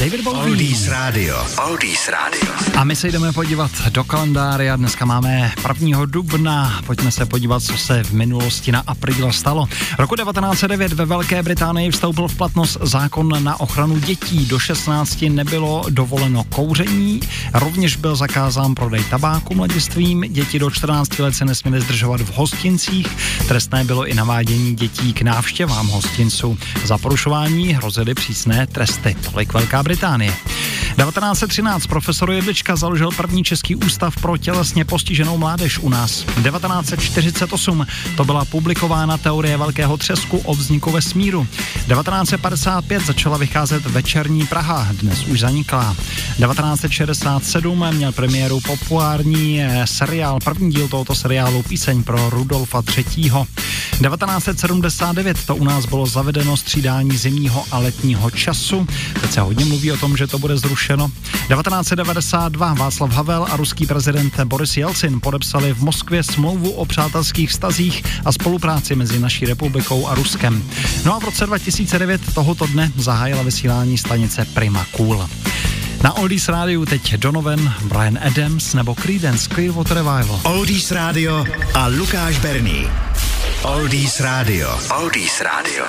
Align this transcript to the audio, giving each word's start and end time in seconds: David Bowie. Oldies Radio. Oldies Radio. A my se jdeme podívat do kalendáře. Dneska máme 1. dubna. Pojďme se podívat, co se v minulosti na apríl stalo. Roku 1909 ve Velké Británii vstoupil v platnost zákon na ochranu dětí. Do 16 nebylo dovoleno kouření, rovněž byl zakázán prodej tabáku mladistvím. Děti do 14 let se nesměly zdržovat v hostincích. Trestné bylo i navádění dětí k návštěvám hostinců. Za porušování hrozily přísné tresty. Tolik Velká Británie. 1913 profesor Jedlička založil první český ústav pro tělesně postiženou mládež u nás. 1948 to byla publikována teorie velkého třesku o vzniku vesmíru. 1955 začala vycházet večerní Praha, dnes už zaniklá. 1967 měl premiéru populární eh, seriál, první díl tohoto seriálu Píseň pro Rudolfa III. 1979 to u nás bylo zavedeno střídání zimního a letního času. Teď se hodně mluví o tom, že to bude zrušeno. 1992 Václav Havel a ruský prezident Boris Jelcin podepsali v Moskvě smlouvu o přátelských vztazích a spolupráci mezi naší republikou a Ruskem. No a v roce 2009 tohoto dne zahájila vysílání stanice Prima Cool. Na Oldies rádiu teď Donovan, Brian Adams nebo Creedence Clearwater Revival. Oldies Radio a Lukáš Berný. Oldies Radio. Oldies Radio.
David 0.00 0.24
Bowie. 0.24 0.40
Oldies 0.40 0.88
Radio. 0.88 1.36
Oldies 1.68 2.08
Radio. 2.08 2.54
A 2.76 2.84
my 2.84 2.96
se 2.96 3.08
jdeme 3.08 3.32
podívat 3.32 3.70
do 3.88 4.04
kalendáře. 4.04 4.72
Dneska 4.76 5.04
máme 5.04 5.52
1. 5.80 6.04
dubna. 6.06 6.80
Pojďme 6.86 7.10
se 7.10 7.26
podívat, 7.26 7.62
co 7.62 7.78
se 7.78 8.04
v 8.04 8.12
minulosti 8.12 8.72
na 8.72 8.82
apríl 8.86 9.32
stalo. 9.32 9.68
Roku 9.98 10.16
1909 10.16 10.92
ve 10.92 11.06
Velké 11.06 11.42
Británii 11.42 11.90
vstoupil 11.90 12.28
v 12.28 12.36
platnost 12.36 12.78
zákon 12.82 13.44
na 13.44 13.60
ochranu 13.60 13.98
dětí. 13.98 14.46
Do 14.46 14.58
16 14.58 15.22
nebylo 15.28 15.84
dovoleno 15.90 16.44
kouření, 16.44 17.20
rovněž 17.54 17.96
byl 17.96 18.16
zakázán 18.16 18.74
prodej 18.74 19.04
tabáku 19.04 19.54
mladistvím. 19.54 20.20
Děti 20.28 20.58
do 20.58 20.70
14 20.70 21.18
let 21.18 21.34
se 21.34 21.44
nesměly 21.44 21.80
zdržovat 21.80 22.20
v 22.20 22.32
hostincích. 22.32 23.06
Trestné 23.48 23.84
bylo 23.84 24.06
i 24.06 24.14
navádění 24.14 24.74
dětí 24.74 25.12
k 25.12 25.22
návštěvám 25.22 25.88
hostinců. 25.88 26.58
Za 26.84 26.98
porušování 26.98 27.74
hrozily 27.74 28.14
přísné 28.14 28.66
tresty. 28.66 29.16
Tolik 29.30 29.52
Velká 29.52 29.82
Británie. 29.82 29.89
1913 30.96 31.86
profesor 31.86 32.30
Jedlička 32.30 32.76
založil 32.76 33.10
první 33.10 33.44
český 33.44 33.76
ústav 33.76 34.16
pro 34.16 34.36
tělesně 34.36 34.84
postiženou 34.84 35.38
mládež 35.38 35.78
u 35.78 35.88
nás. 35.88 36.10
1948 36.22 37.86
to 38.16 38.24
byla 38.24 38.44
publikována 38.44 39.18
teorie 39.18 39.56
velkého 39.56 39.96
třesku 39.96 40.38
o 40.38 40.54
vzniku 40.54 40.90
vesmíru. 40.90 41.46
1955 41.74 43.06
začala 43.06 43.38
vycházet 43.38 43.86
večerní 43.86 44.46
Praha, 44.46 44.88
dnes 44.92 45.24
už 45.24 45.40
zaniklá. 45.40 45.96
1967 46.40 47.94
měl 47.94 48.12
premiéru 48.12 48.60
populární 48.60 49.62
eh, 49.62 49.86
seriál, 49.86 50.38
první 50.44 50.70
díl 50.70 50.88
tohoto 50.88 51.14
seriálu 51.14 51.62
Píseň 51.62 52.02
pro 52.02 52.30
Rudolfa 52.30 52.82
III. 52.96 53.04
1979 53.04 55.46
to 55.46 55.56
u 55.56 55.64
nás 55.64 55.86
bylo 55.86 56.06
zavedeno 56.06 56.56
střídání 56.56 57.16
zimního 57.16 57.64
a 57.70 57.78
letního 57.78 58.30
času. 58.30 58.86
Teď 59.20 59.32
se 59.32 59.40
hodně 59.40 59.64
mluví 59.64 59.92
o 59.92 59.96
tom, 59.96 60.16
že 60.16 60.26
to 60.26 60.38
bude 60.38 60.58
zrušeno. 60.58 61.10
1992 61.32 62.74
Václav 62.74 63.12
Havel 63.12 63.46
a 63.50 63.56
ruský 63.56 63.86
prezident 63.86 64.40
Boris 64.40 64.76
Jelcin 64.76 65.20
podepsali 65.20 65.74
v 65.74 65.82
Moskvě 65.82 66.22
smlouvu 66.22 66.70
o 66.70 66.84
přátelských 66.84 67.50
vztazích 67.50 68.04
a 68.24 68.32
spolupráci 68.32 68.96
mezi 68.96 69.18
naší 69.18 69.46
republikou 69.46 70.06
a 70.06 70.14
Ruskem. 70.14 70.62
No 71.04 71.14
a 71.14 71.18
v 71.18 71.24
roce 71.24 71.46
2009 71.46 72.34
tohoto 72.34 72.66
dne 72.66 72.92
zahájila 72.96 73.42
vysílání 73.42 73.98
stanice 73.98 74.44
Prima 74.44 74.86
Cool. 74.96 75.28
Na 76.02 76.16
Oldies 76.16 76.48
rádiu 76.48 76.84
teď 76.84 77.14
Donovan, 77.14 77.74
Brian 77.84 78.18
Adams 78.26 78.74
nebo 78.74 78.94
Creedence 78.94 79.48
Clearwater 79.54 79.96
Revival. 79.96 80.40
Oldies 80.44 80.90
Radio 80.90 81.44
a 81.74 81.86
Lukáš 81.86 82.38
Berný. 82.38 82.88
Oldies 83.62 84.20
Radio. 84.20 84.78
Oldies 85.00 85.40
Radio. 85.40 85.84